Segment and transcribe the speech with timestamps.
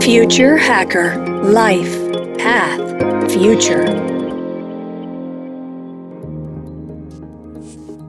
[0.00, 1.98] Future Hacker Life
[2.36, 3.84] Path Future.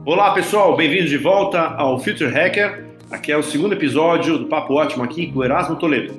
[0.04, 2.86] Olá pessoal, bem-vindos de volta ao Future Hacker.
[3.10, 6.14] Aqui é o segundo episódio do Papo Ótimo aqui com o Erasmo Toledo.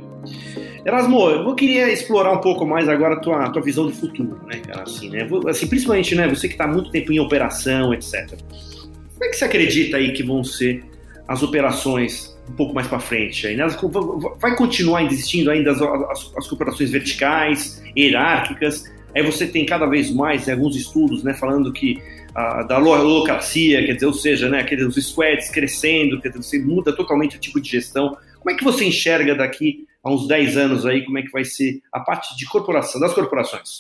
[0.85, 4.59] Erasmo, eu queria explorar um pouco mais agora a tua, tua visão de futuro, né,
[4.59, 4.83] cara?
[4.83, 5.27] Assim, né?
[5.47, 8.37] Assim, principalmente, né, você que está muito tempo em operação, etc.
[9.13, 10.83] Como é que você acredita aí que vão ser
[11.27, 13.47] as operações um pouco mais para frente.
[13.47, 13.65] Aí, né?
[14.39, 18.83] Vai continuar existindo ainda as, as, as, corporações verticais, hierárquicas.
[19.15, 22.01] Aí você tem cada vez mais né, alguns estudos né, falando que
[22.35, 26.59] a, da holocracia, quer dizer, ou seja, né, aqueles os squads crescendo, quer dizer, você
[26.59, 28.17] muda totalmente o tipo de gestão.
[28.39, 31.43] Como é que você enxerga daqui a uns 10 anos aí, como é que vai
[31.43, 33.79] ser a parte de corporação, das corporações?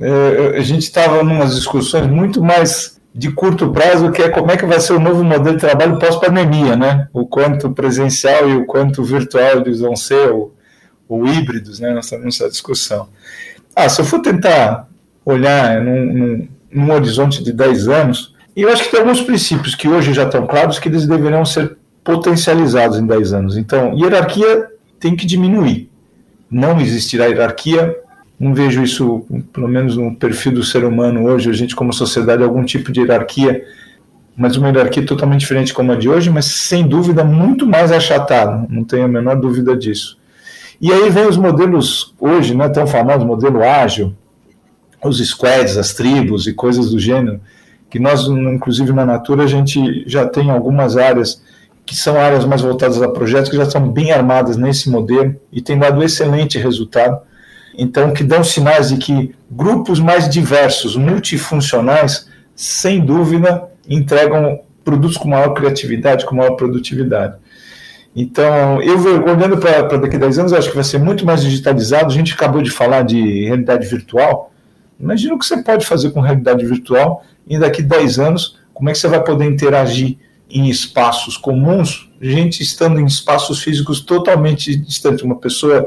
[0.00, 4.50] É, a gente estava em umas discussões muito mais de curto prazo, que é como
[4.50, 7.08] é que vai ser o novo modelo de trabalho pós-pandemia, né?
[7.12, 10.54] O quanto presencial e o quanto virtual eles vão ser, ou,
[11.08, 11.92] ou híbridos, né?
[11.92, 13.08] Nós estamos nessa discussão.
[13.76, 14.88] Ah, se eu for tentar
[15.24, 19.88] olhar num, num, num horizonte de 10 anos, eu acho que tem alguns princípios que
[19.88, 23.56] hoje já estão claros que eles deveriam ser potencializados em 10 anos.
[23.56, 25.90] Então, hierarquia tem que diminuir.
[26.50, 27.96] Não existirá hierarquia
[28.42, 32.42] não vejo isso, pelo menos no perfil do ser humano hoje, a gente como sociedade,
[32.42, 33.64] algum tipo de hierarquia,
[34.36, 38.66] mas uma hierarquia totalmente diferente como a de hoje, mas sem dúvida muito mais achatada,
[38.68, 40.18] não tenho a menor dúvida disso.
[40.80, 44.12] E aí vem os modelos hoje, né, tão famosos, modelo ágil,
[45.04, 47.40] os squads, as tribos e coisas do gênero,
[47.88, 51.40] que nós, inclusive na Natura, a gente já tem algumas áreas
[51.86, 55.62] que são áreas mais voltadas a projetos que já estão bem armadas nesse modelo e
[55.62, 57.20] tem dado excelente resultado
[57.76, 65.28] então que dão sinais de que grupos mais diversos, multifuncionais, sem dúvida, entregam produtos com
[65.28, 67.36] maior criatividade, com maior produtividade.
[68.14, 72.06] Então, eu olhando para daqui a 10 anos, acho que vai ser muito mais digitalizado.
[72.06, 74.52] A gente acabou de falar de realidade virtual.
[75.00, 78.90] Imagina o que você pode fazer com realidade virtual e daqui a 10 anos, como
[78.90, 80.18] é que você vai poder interagir
[80.50, 85.24] em espaços comuns, gente estando em espaços físicos totalmente distantes.
[85.24, 85.86] Uma pessoa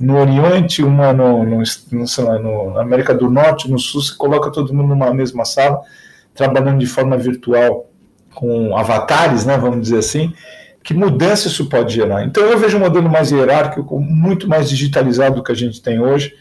[0.00, 4.50] no Oriente, uma no, no, no, lá, no, América do Norte, no Sul, você coloca
[4.50, 5.80] todo mundo numa mesma sala,
[6.34, 7.88] trabalhando de forma virtual
[8.34, 10.32] com avatares, né, vamos dizer assim,
[10.82, 12.24] que mudança isso pode gerar.
[12.24, 16.00] Então eu vejo um modelo mais hierárquico, muito mais digitalizado do que a gente tem
[16.00, 16.34] hoje.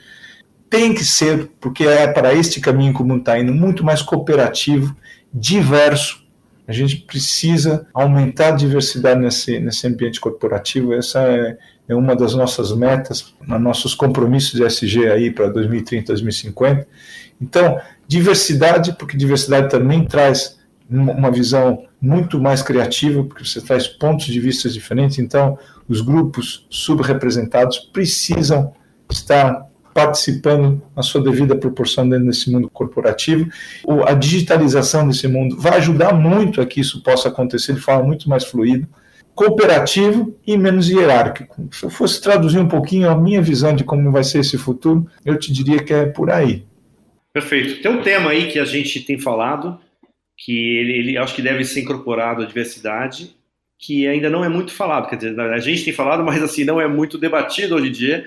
[0.69, 4.01] Tem que ser, porque é para este caminho que o mundo está indo, muito mais
[4.01, 4.95] cooperativo,
[5.33, 6.25] diverso.
[6.68, 10.94] A gente precisa aumentar a diversidade nesse, nesse ambiente corporativo.
[10.94, 11.57] Essa é,
[11.91, 16.88] é uma das nossas metas, nos nossos compromissos de SG aí para 2030, 2050.
[17.41, 20.57] Então, diversidade, porque diversidade também traz
[20.90, 25.19] uma visão muito mais criativa, porque você traz pontos de vista diferentes.
[25.19, 28.74] Então, os grupos subrepresentados precisam
[29.09, 33.50] estar participando na sua devida proporção dentro desse mundo corporativo.
[34.07, 38.30] A digitalização desse mundo vai ajudar muito a que isso possa acontecer de forma muito
[38.30, 38.88] mais fluida
[39.41, 41.68] cooperativo e menos hierárquico.
[41.72, 45.09] Se eu fosse traduzir um pouquinho a minha visão de como vai ser esse futuro,
[45.25, 46.63] eu te diria que é por aí.
[47.34, 47.81] Perfeito.
[47.81, 49.80] Tem um tema aí que a gente tem falado,
[50.38, 53.35] que ele, ele acho que deve ser incorporado à diversidade,
[53.80, 55.09] que ainda não é muito falado.
[55.09, 58.24] Quer dizer, a gente tem falado, mas assim não é muito debatido hoje em dia,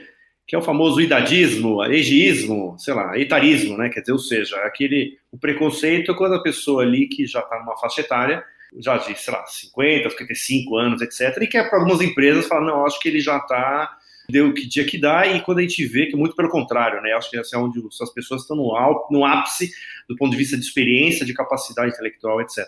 [0.49, 3.89] que é o famoso idadismo, egeísmo, sei lá, etarismo, né?
[3.89, 7.77] Quer dizer, ou seja, aquele o preconceito quando a pessoa ali que já está numa
[7.77, 8.45] faixa etária
[8.79, 11.43] já de, sei lá, 50, 55 anos, etc.
[11.43, 13.97] E que é para algumas empresas falar, não, acho que ele já está,
[14.29, 17.01] deu que dia que dá, e quando a gente vê que é muito pelo contrário,
[17.03, 17.13] né?
[17.13, 19.71] Acho que essa é onde as pessoas estão no, no ápice
[20.09, 22.65] do ponto de vista de experiência, de capacidade intelectual, etc.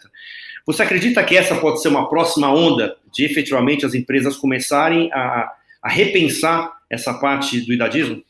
[0.66, 5.50] Você acredita que essa pode ser uma próxima onda de efetivamente as empresas começarem a,
[5.82, 8.22] a repensar essa parte do idadismo?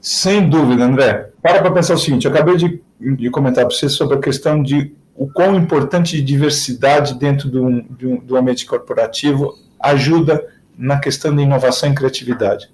[0.00, 1.30] Sem dúvida, André.
[1.42, 4.62] Para para pensar o seguinte: eu acabei de, de comentar para você sobre a questão
[4.62, 10.44] de o quão importante diversidade dentro do, do, do ambiente corporativo ajuda
[10.76, 12.68] na questão de inovação e criatividade.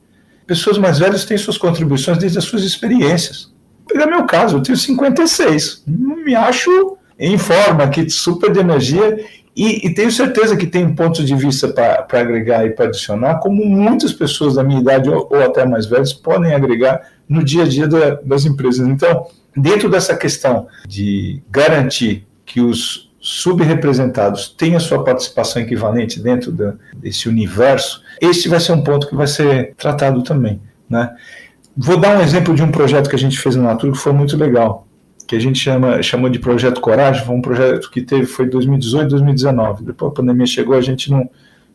[0.46, 3.52] Pessoas mais velhas têm suas contribuições desde as suas experiências.
[3.86, 9.24] Pegar meu caso, eu tenho 56, me acho em forma aqui, super de energia,
[9.54, 13.64] e, e tenho certeza que tem pontos de vista para agregar e para adicionar, como
[13.64, 17.68] muitas pessoas da minha idade ou, ou, até mais velhas podem agregar no dia a
[17.68, 18.88] dia da, das empresas.
[18.88, 19.26] Então,
[19.56, 27.28] dentro dessa questão de garantir que os subrepresentados tenham sua participação equivalente dentro da, desse
[27.28, 30.60] universo, esse vai ser um ponto que vai ser tratado também.
[30.90, 31.08] Né?
[31.74, 34.12] Vou dar um exemplo de um projeto que a gente fez na Natura que foi
[34.12, 34.86] muito legal,
[35.26, 39.08] que a gente chama, chamou de Projeto Coragem, foi um projeto que teve, foi 2018,
[39.08, 39.84] 2019.
[39.84, 41.30] Depois a pandemia chegou, a gente não,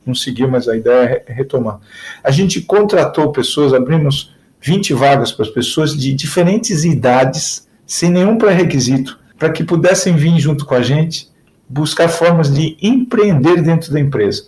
[0.05, 1.79] não seguiu, mas a ideia é retomar.
[2.23, 8.37] A gente contratou pessoas, abrimos 20 vagas para as pessoas de diferentes idades, sem nenhum
[8.37, 11.29] pré-requisito, para que pudessem vir junto com a gente
[11.69, 14.47] buscar formas de empreender dentro da empresa.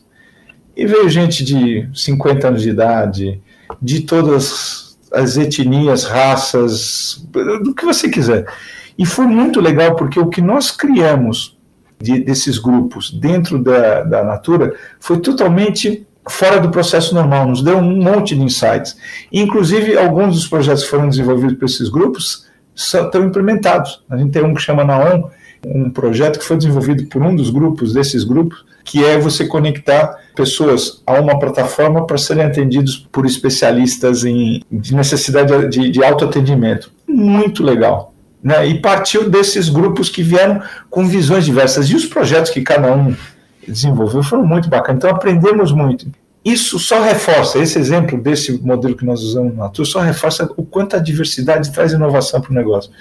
[0.76, 3.42] E veio gente de 50 anos de idade,
[3.82, 7.26] de todas as etnias, raças,
[7.64, 8.46] do que você quiser.
[8.98, 11.58] E foi muito legal porque o que nós criamos
[12.02, 17.78] de, desses grupos dentro da, da Natura foi totalmente fora do processo normal, nos deu
[17.78, 18.96] um monte de insights.
[19.32, 22.48] Inclusive, alguns dos projetos foram desenvolvidos por esses grupos
[22.80, 24.04] estão implementados.
[24.10, 25.24] A gente tem um que chama Naon,
[25.66, 30.18] um projeto que foi desenvolvido por um dos grupos, desses grupos, que é você conectar
[30.36, 36.92] pessoas a uma plataforma para serem atendidos por especialistas em de necessidade de, de autoatendimento.
[37.08, 38.14] Muito legal.
[38.42, 38.68] Né?
[38.68, 41.90] E partiu desses grupos que vieram com visões diversas.
[41.90, 43.14] E os projetos que cada um
[43.68, 45.04] desenvolveu foram muito bacanas.
[45.04, 46.08] Então aprendemos muito.
[46.44, 50.96] Isso só reforça, esse exemplo desse modelo que nós usamos no só reforça o quanto
[50.96, 52.92] a diversidade traz inovação para o negócio.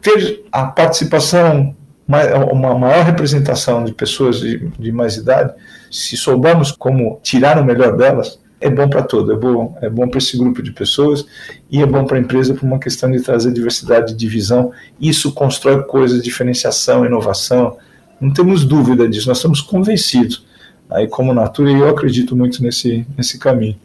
[0.00, 1.74] Ter a participação,
[2.06, 5.54] uma maior representação de pessoas de, de mais idade,
[5.90, 10.08] se soubermos como tirar o melhor delas, é bom para todo, é bom, é bom
[10.08, 11.26] para esse grupo de pessoas
[11.70, 14.72] e é bom para a empresa por uma questão de trazer diversidade de visão.
[15.00, 17.76] Isso constrói coisas, diferenciação, inovação.
[18.20, 20.45] Não temos dúvida disso, nós estamos convencidos.
[20.90, 23.78] Aí, como Natura, eu acredito muito nesse, nesse caminho.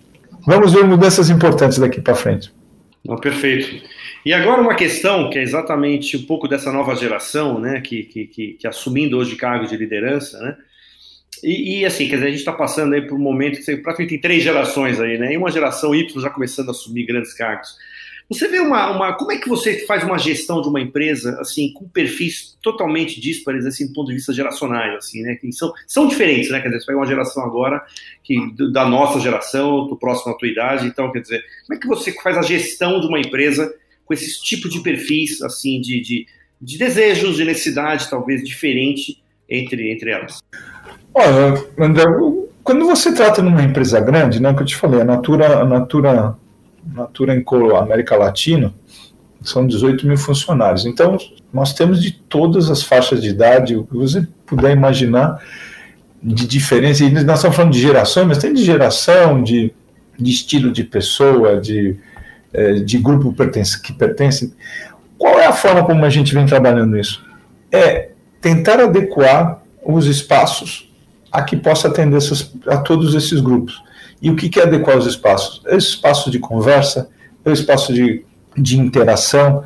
[0.45, 2.51] Vamos ver mudanças importantes daqui para frente.
[3.03, 3.83] Não, perfeito.
[4.25, 8.27] E agora uma questão que é exatamente um pouco dessa nova geração, né, que, que,
[8.27, 10.57] que, que assumindo hoje cargos de liderança, né,
[11.43, 13.77] e, e, assim, quer dizer, a gente está passando aí por um momento que você
[13.77, 15.33] praticamente tem três gerações aí, né?
[15.33, 17.75] E uma geração Y já começando a assumir grandes cargos.
[18.31, 19.13] Você vê uma, uma.
[19.13, 23.65] Como é que você faz uma gestão de uma empresa, assim, com perfis totalmente díspares,
[23.65, 25.35] assim, do ponto de vista geracionais, assim, né?
[25.35, 26.61] Que são, são diferentes, né?
[26.61, 27.83] Quer dizer, você pega uma geração agora
[28.23, 28.37] que,
[28.71, 32.13] da nossa geração, do próximo à tua idade, então, quer dizer, como é que você
[32.23, 33.73] faz a gestão de uma empresa
[34.05, 36.25] com esses tipos de perfis, assim, de, de,
[36.61, 40.39] de desejos, de necessidade, talvez, diferente entre, entre elas?
[41.13, 42.05] Olha, André,
[42.63, 46.37] quando você trata numa empresa grande, né, que eu te falei, a Natura, a Natura,
[46.85, 47.43] Natura em
[47.77, 48.73] América Latina,
[49.43, 50.85] são 18 mil funcionários.
[50.85, 51.17] Então,
[51.53, 55.41] nós temos de todas as faixas de idade, o que você puder imaginar
[56.21, 57.03] de diferença.
[57.03, 59.73] E nós estamos falando de gerações, mas tem de geração, de,
[60.17, 61.97] de estilo de pessoa, de,
[62.53, 63.33] eh, de grupo
[63.81, 64.53] que pertence.
[65.17, 67.23] Qual é a forma como a gente vem trabalhando isso?
[67.71, 70.91] É tentar adequar os espaços
[71.31, 73.81] a que possa atender essas, a todos esses grupos.
[74.21, 75.61] E o que é adequar os espaços?
[75.65, 77.09] É o espaço de conversa,
[77.43, 78.23] é o espaço de,
[78.55, 79.63] de interação,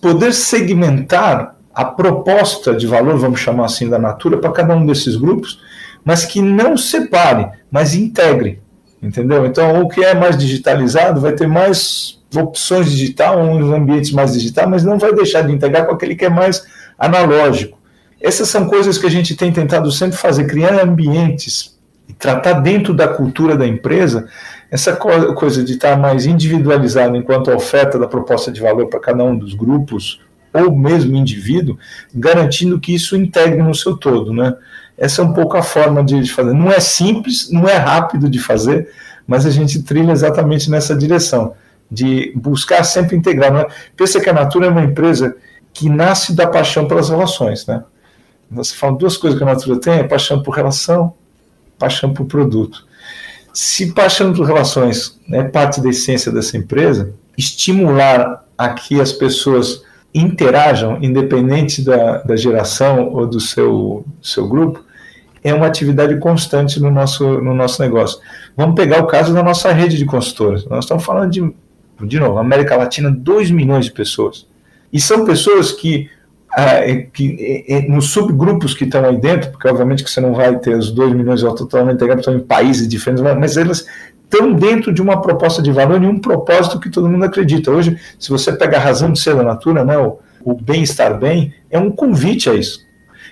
[0.00, 5.16] poder segmentar a proposta de valor, vamos chamar assim, da Natura para cada um desses
[5.16, 5.60] grupos,
[6.04, 8.60] mas que não separe, mas integre,
[9.02, 9.46] entendeu?
[9.46, 14.68] Então, o que é mais digitalizado vai ter mais opções digital, uns ambientes mais digitais,
[14.68, 16.64] mas não vai deixar de integrar com aquele que é mais
[16.98, 17.78] analógico.
[18.20, 21.73] Essas são coisas que a gente tem tentado sempre fazer, criar ambientes
[22.08, 24.28] e tratar dentro da cultura da empresa
[24.70, 29.36] essa coisa de estar mais individualizado enquanto oferta da proposta de valor para cada um
[29.36, 30.20] dos grupos
[30.52, 31.78] ou mesmo indivíduo,
[32.14, 34.54] garantindo que isso integre no seu todo, né?
[34.96, 36.52] Essa é um pouco a forma de fazer.
[36.52, 38.88] Não é simples, não é rápido de fazer,
[39.26, 41.54] mas a gente trilha exatamente nessa direção,
[41.90, 43.52] de buscar sempre integrar.
[43.52, 43.66] Né?
[43.96, 45.36] Pensa que a Natura é uma empresa
[45.72, 47.82] que nasce da paixão pelas relações, né?
[48.50, 51.14] Você fala duas coisas que a natureza tem: é paixão por relação,
[51.84, 52.86] paixão por produto.
[53.52, 59.82] Se paixão por relações é parte da essência dessa empresa, estimular a que as pessoas
[60.14, 64.82] interajam, independente da, da geração ou do seu, seu grupo,
[65.42, 68.18] é uma atividade constante no nosso, no nosso negócio.
[68.56, 70.64] Vamos pegar o caso da nossa rede de consultores.
[70.66, 71.54] Nós estamos falando de,
[72.06, 74.46] de novo, América Latina, 2 milhões de pessoas.
[74.92, 76.08] E são pessoas que
[76.56, 80.20] ah, é que, é, é, nos subgrupos que estão aí dentro, porque obviamente que você
[80.20, 83.84] não vai ter os 2 milhões totalmente integrados, estão em países diferentes, mas elas
[84.22, 87.72] estão dentro de uma proposta de valor e um propósito que todo mundo acredita.
[87.72, 91.52] Hoje, se você pega a razão de ser da natura, né, o, o bem-estar bem,
[91.68, 92.84] é um convite a isso.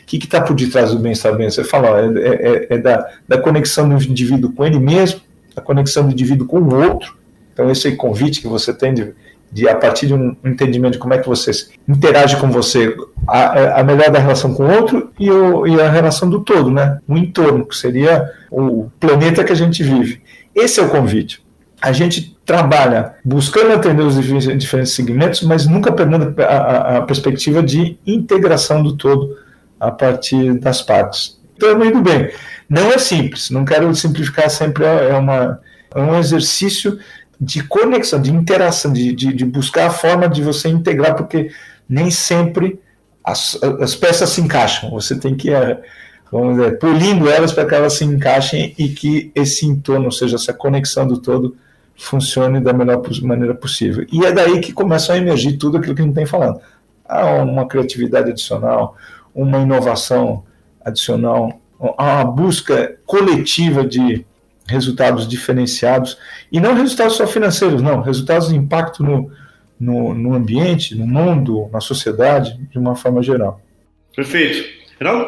[0.02, 1.48] O que está por detrás do bem-estar bem?
[1.48, 5.20] Você fala, é, é, é da, da conexão do indivíduo com ele mesmo,
[5.54, 7.16] da conexão do indivíduo com o outro.
[7.52, 9.14] Então, esse convite que você tem de
[9.52, 11.50] de a partir de um entendimento de como é que você
[11.86, 15.90] interage com você, a, a melhor da relação com o outro e, o, e a
[15.90, 16.98] relação do todo, né?
[17.06, 20.20] O entorno, que seria o planeta que a gente vive.
[20.54, 21.42] Esse é o convite.
[21.80, 27.62] A gente trabalha buscando atender os diferentes segmentos, mas nunca perdendo a, a, a perspectiva
[27.62, 29.36] de integração do todo
[29.80, 31.40] a partir das partes.
[31.56, 32.30] Então, indo bem.
[32.68, 35.60] Não é simples, não quero simplificar sempre, é, é, uma,
[35.94, 36.98] é um exercício
[37.40, 41.50] de conexão, de interação, de, de, de buscar a forma de você integrar, porque
[41.88, 42.80] nem sempre
[43.24, 44.90] as, as peças se encaixam.
[44.90, 45.80] Você tem que é,
[46.30, 50.36] vamos dizer, polindo elas para que elas se encaixem e que esse entorno, ou seja,
[50.36, 51.56] essa conexão do todo,
[51.94, 54.06] funcione da melhor maneira possível.
[54.10, 56.60] E é daí que começa a emergir tudo aquilo que a gente tem falando.
[57.04, 58.96] Há uma criatividade adicional,
[59.34, 60.42] uma inovação
[60.84, 64.24] adicional, há uma busca coletiva de
[64.66, 66.16] resultados diferenciados,
[66.50, 69.30] e não resultados só financeiros, não, resultados de impacto no,
[69.82, 73.60] no, no ambiente, no mundo, na sociedade, de uma forma geral.
[74.14, 74.64] Perfeito.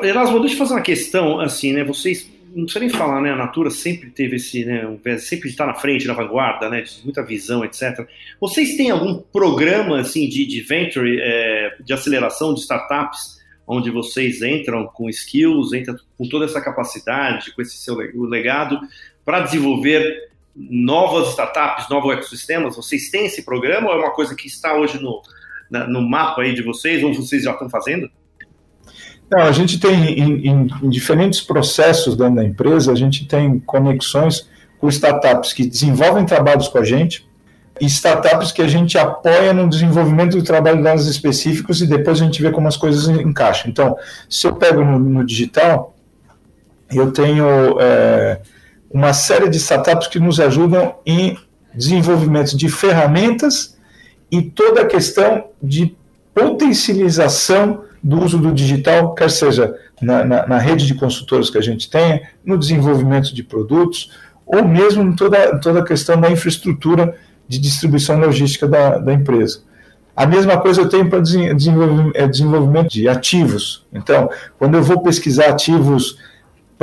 [0.04, 1.82] Erasmo, deixa eu fazer uma questão, assim, né?
[1.82, 3.32] Vocês, não precisa nem falar, né?
[3.32, 4.87] A Natura sempre teve esse, né?
[5.18, 6.84] Sempre está na frente, na vanguarda, né?
[7.02, 8.06] Muita visão, etc.
[8.40, 14.40] Vocês têm algum programa, assim, de, de venture, é, de aceleração de startups, onde vocês
[14.40, 18.78] entram com skills, entram com toda essa capacidade, com esse seu legado,
[19.25, 22.76] para desenvolver novas startups, novos ecossistemas?
[22.76, 25.23] Vocês têm esse programa ou é uma coisa que está hoje no,
[25.70, 28.11] na, no mapa aí de vocês, ou vocês já estão fazendo?
[29.30, 33.58] Não, a gente tem em, em, em, diferentes processos dentro da empresa, a gente tem
[33.58, 37.26] conexões com startups que desenvolvem trabalhos com a gente
[37.80, 42.25] e startups que a gente apoia no desenvolvimento do trabalho delas específicos e depois a
[42.25, 43.70] gente vê como as coisas encaixam.
[43.70, 43.96] Então,
[44.28, 45.96] se eu pego no, no digital,
[46.92, 48.40] eu tenho é,
[48.94, 51.36] uma série de startups que nos ajudam em
[51.74, 53.76] desenvolvimento de ferramentas
[54.30, 55.96] e toda a questão de
[56.32, 61.60] potencialização do uso do digital, quer seja na, na, na, rede de consultores que a
[61.60, 64.12] gente tenha, no desenvolvimento de produtos,
[64.46, 67.16] ou mesmo em toda, toda a questão da infraestrutura
[67.48, 69.62] de distribuição logística da, da empresa.
[70.14, 73.84] A mesma coisa eu tenho para é, desenvolvimento de ativos.
[73.92, 76.16] Então, quando eu vou pesquisar ativos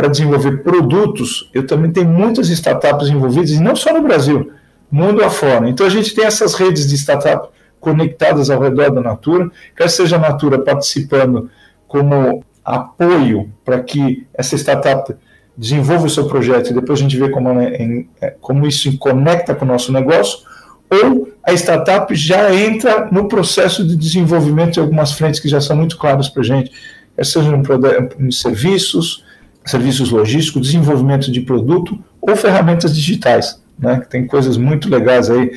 [0.02, 4.52] para desenvolver produtos, eu também tenho muitas startups envolvidas, e não só no Brasil,
[4.90, 5.70] mundo afora.
[5.70, 10.16] Então, a gente tem essas redes de startups conectadas ao redor da Natura, quer seja
[10.16, 11.52] a Natura participando
[11.88, 15.14] como apoio para que essa startup
[15.56, 19.66] desenvolva o seu projeto e depois a gente vê como, é, como isso conecta com
[19.66, 20.40] o nosso negócio,
[20.90, 25.76] ou a startup já entra no processo de desenvolvimento de algumas frentes que já são
[25.76, 26.72] muito claras para a gente,
[27.16, 27.52] quer seja
[28.20, 29.30] em serviços,
[29.66, 35.52] serviços logísticos, desenvolvimento de produto ou ferramentas digitais, né, tem coisas muito legais aí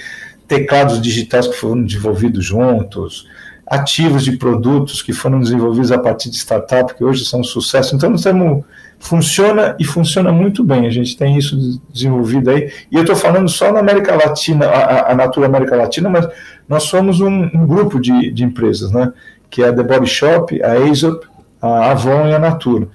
[0.47, 3.27] teclados digitais que foram desenvolvidos juntos,
[3.67, 7.97] ativos de produtos que foram desenvolvidos a partir de startup, que hoje são um sucesso.
[7.97, 8.65] Então, nós temos,
[8.99, 10.87] funciona e funciona muito bem.
[10.87, 12.71] A gente tem isso desenvolvido aí.
[12.91, 16.29] E eu estou falando só na América Latina, a, a Natura América Latina, mas
[16.69, 19.13] nós somos um, um grupo de, de, empresas, né?
[19.51, 21.27] que é a The Body Shop, a Aesop,
[21.61, 22.89] a Avon e a Natura.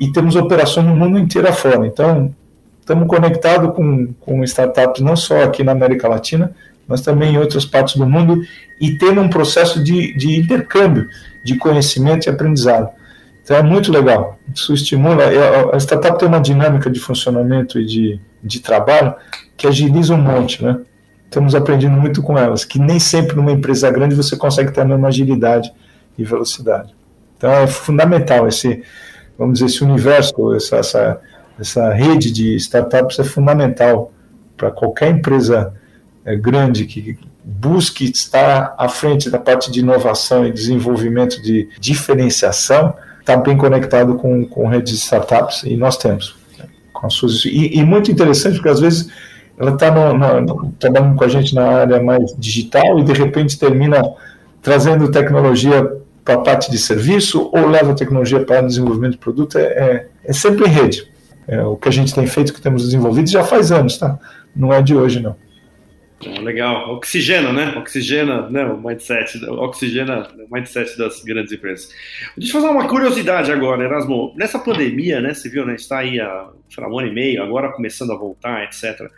[0.00, 1.86] E temos operações no mundo inteiro afora.
[1.86, 2.34] Então,
[2.80, 6.54] estamos conectados com, com startups não só aqui na América Latina,
[6.86, 8.40] mas também em outras partes do mundo,
[8.80, 11.08] e tendo um processo de, de intercâmbio
[11.44, 12.90] de conhecimento e aprendizado.
[13.42, 15.22] Então é muito legal, isso estimula.
[15.72, 19.14] A startup tem uma dinâmica de funcionamento e de, de trabalho
[19.56, 20.80] que agiliza um monte, né?
[21.24, 24.84] Estamos aprendendo muito com elas, que nem sempre numa empresa grande você consegue ter a
[24.84, 25.72] mesma agilidade
[26.18, 26.94] e velocidade.
[27.36, 28.82] Então é fundamental esse,
[29.38, 31.20] vamos dizer, esse universo, essa, essa,
[31.58, 34.12] essa rede de startups é fundamental
[34.56, 35.72] para qualquer empresa
[36.24, 42.94] é, grande que busque estar à frente da parte de inovação e desenvolvimento de diferenciação,
[43.20, 46.34] está bem conectado com, com redes de startups e nós temos.
[46.58, 49.08] Né, com as suas, e, e muito interessante, porque às vezes
[49.58, 49.92] ela está
[50.78, 54.02] trabalhando com a gente na área mais digital e de repente termina
[54.60, 55.88] trazendo tecnologia
[56.26, 60.08] para a parte de serviço ou leva tecnologia para o desenvolvimento de produto, é, é,
[60.24, 61.08] é sempre em rede.
[61.46, 64.18] É, o que a gente tem feito, que temos desenvolvido, já faz anos, tá?
[64.54, 65.36] Não é de hoje, não.
[66.42, 67.74] Legal, oxigena, né?
[67.76, 68.64] Oxigena né?
[68.64, 71.90] o mindset, oxigena o mindset das grandes empresas.
[72.36, 74.34] Deixa eu fazer uma curiosidade agora, Erasmo.
[74.34, 75.32] Nessa pandemia, né?
[75.32, 75.76] Você viu, né?
[75.76, 76.48] Está aí há
[76.80, 79.08] um ano e meio, agora começando a voltar, etc.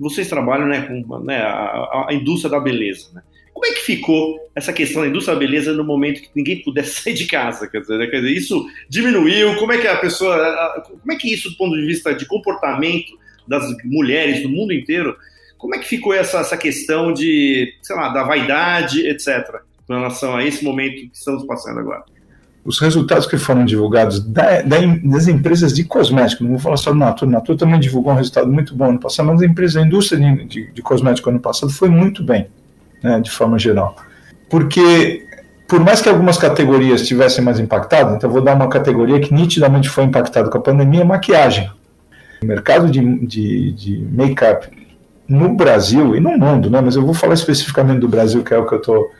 [0.00, 0.80] Vocês trabalham, né?
[0.80, 3.22] Com né, a, a indústria da beleza, né?
[3.56, 7.00] Como é que ficou essa questão da indústria da beleza no momento que ninguém pudesse
[7.00, 7.66] sair de casa?
[7.66, 8.06] Quer dizer, né?
[8.06, 9.56] quer dizer, isso diminuiu?
[9.56, 13.18] Como é que a pessoa, como é que isso do ponto de vista de comportamento
[13.48, 15.16] das mulheres do mundo inteiro
[15.56, 20.36] como é que ficou essa, essa questão de, sei lá, da vaidade, etc., com relação
[20.36, 22.04] a esse momento que estamos passando agora?
[22.62, 26.90] Os resultados que foram divulgados da, da, das empresas de cosméticos, não vou falar só
[26.90, 29.86] do Natura, Natura também divulgou um resultado muito bom ano passado, mas a empresa, a
[29.86, 32.48] indústria de, de, de cosméticos ano passado foi muito bem,
[33.02, 33.96] né, de forma geral.
[34.48, 35.26] Porque
[35.66, 39.88] por mais que algumas categorias tivessem mais impactado, então vou dar uma categoria que nitidamente
[39.88, 41.70] foi impactada com a pandemia, maquiagem.
[42.42, 44.68] O mercado de, de, de make-up
[45.28, 48.58] no Brasil e no mundo, né, mas eu vou falar especificamente do Brasil, que é
[48.58, 49.10] o que eu estou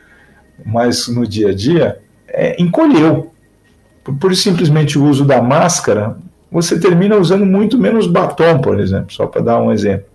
[0.65, 3.31] mais no dia a dia, é, encolheu.
[4.03, 6.17] Por, por simplesmente o uso da máscara,
[6.49, 10.05] você termina usando muito menos batom, por exemplo, só para dar um exemplo.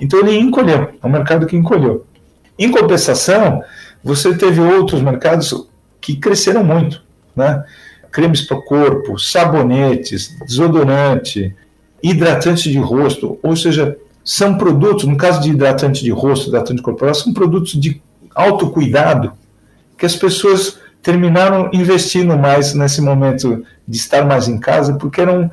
[0.00, 2.06] Então ele encolheu, é um mercado que encolheu.
[2.58, 3.62] Em compensação,
[4.02, 5.68] você teve outros mercados
[6.00, 7.02] que cresceram muito,
[7.36, 7.64] né?
[8.10, 11.54] Cremes para o corpo, sabonetes, desodorante,
[12.02, 17.14] hidratante de rosto, ou seja, são produtos, no caso de hidratante de rosto, hidratante corporal,
[17.14, 18.00] são produtos de
[18.34, 19.32] autocuidado
[19.96, 25.32] que as pessoas terminaram investindo mais nesse momento de estar mais em casa, porque era
[25.32, 25.50] um,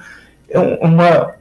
[0.49, 1.31] é uma,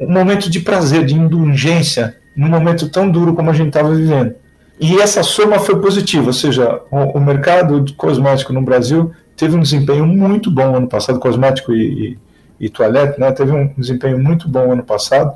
[0.00, 4.34] um momento de prazer, de indulgência, num momento tão duro como a gente estava vivendo.
[4.80, 9.60] E essa soma foi positiva, ou seja, o, o, mercado cosmético no Brasil teve um
[9.60, 12.16] desempenho muito bom ano passado, cosmético e,
[12.58, 15.34] e, e toalete, né, teve um desempenho muito bom ano passado,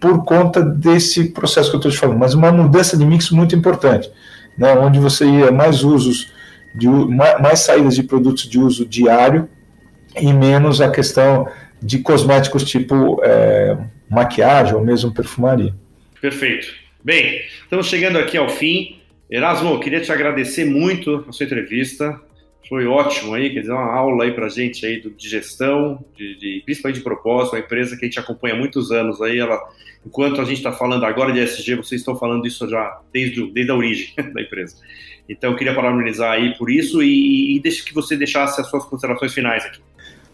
[0.00, 3.54] por conta desse processo que eu estou te falando, mas uma mudança de mix muito
[3.54, 4.10] importante,
[4.56, 6.32] né, onde você ia mais usos,
[6.74, 9.46] de, mais saídas de produtos de uso diário
[10.16, 11.46] e menos a questão
[11.82, 13.76] de cosméticos tipo é,
[14.08, 15.74] maquiagem ou mesmo perfumaria.
[16.18, 16.80] Perfeito.
[17.02, 19.00] Bem, estamos chegando aqui ao fim.
[19.30, 22.20] Erasmo, queria te agradecer muito a sua entrevista.
[22.68, 26.62] Foi ótimo aí, quer dizer, uma aula aí pra gente aí de gestão, de, de,
[26.62, 29.58] principalmente de propósito, uma empresa que a gente acompanha há muitos anos aí, ela,
[30.04, 33.72] enquanto a gente está falando agora de SG, vocês estão falando isso já desde, desde
[33.72, 34.76] a origem da empresa.
[35.26, 39.32] Então, eu queria parabenizar aí por isso e, e que você deixasse as suas considerações
[39.32, 39.80] finais aqui.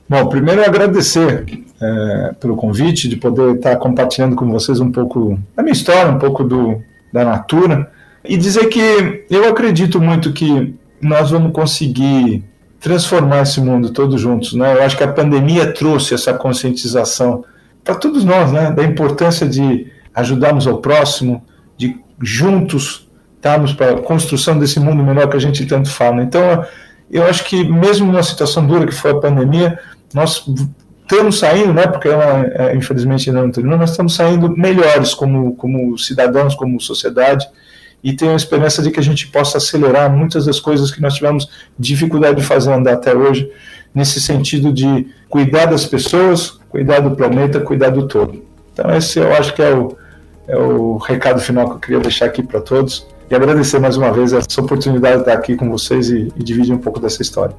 [0.08, 1.44] Bom, primeiro agradecer
[1.80, 6.18] é, pelo convite, de poder estar compartilhando com vocês um pouco da minha história, um
[6.18, 6.80] pouco do,
[7.12, 7.90] da Natura,
[8.24, 12.44] e dizer que eu acredito muito que nós vamos conseguir
[12.78, 14.52] transformar esse mundo todos juntos.
[14.52, 14.74] Né?
[14.74, 17.44] Eu acho que a pandemia trouxe essa conscientização
[17.82, 18.70] para todos nós, né?
[18.70, 21.42] da importância de ajudarmos ao próximo,
[21.76, 26.22] de juntos estarmos para a construção desse mundo melhor que a gente tanto fala.
[26.22, 26.64] Então,
[27.10, 29.78] eu acho que mesmo numa situação dura que foi a pandemia,
[30.14, 30.44] nós
[31.02, 35.54] estamos saindo, né, porque ela é, infelizmente ainda não terminou, nós estamos saindo melhores como,
[35.54, 37.46] como cidadãos, como sociedade,
[38.02, 41.14] e tenho a esperança de que a gente possa acelerar muitas das coisas que nós
[41.14, 43.50] tivemos dificuldade de fazer andar até hoje,
[43.94, 48.44] nesse sentido de cuidar das pessoas, cuidar do planeta, cuidar do todo.
[48.72, 49.96] Então esse eu acho que é o,
[50.46, 54.12] é o recado final que eu queria deixar aqui para todos e agradecer mais uma
[54.12, 57.56] vez essa oportunidade de estar aqui com vocês e, e dividir um pouco dessa história.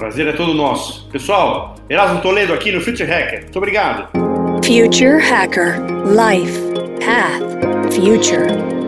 [0.00, 1.06] Prazer é todo nosso.
[1.10, 3.42] Pessoal, Erasmo Toledo aqui no Future Hacker.
[3.42, 4.08] Muito obrigado.
[4.64, 6.58] Future Hacker Life
[7.04, 8.79] Path Future